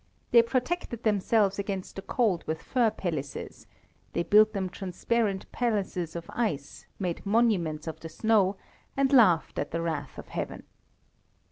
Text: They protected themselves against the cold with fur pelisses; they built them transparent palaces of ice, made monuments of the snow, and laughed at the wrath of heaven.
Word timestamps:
They 0.31 0.41
protected 0.41 1.03
themselves 1.03 1.59
against 1.59 1.95
the 1.95 2.01
cold 2.01 2.43
with 2.47 2.63
fur 2.63 2.89
pelisses; 2.89 3.67
they 4.13 4.23
built 4.23 4.51
them 4.51 4.67
transparent 4.67 5.45
palaces 5.51 6.15
of 6.15 6.25
ice, 6.33 6.87
made 6.97 7.23
monuments 7.23 7.85
of 7.85 7.99
the 7.99 8.09
snow, 8.09 8.57
and 8.97 9.13
laughed 9.13 9.59
at 9.59 9.69
the 9.69 9.81
wrath 9.83 10.17
of 10.17 10.29
heaven. 10.29 10.63